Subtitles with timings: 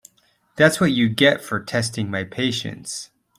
[0.55, 3.11] That’s what you get for testing my patience.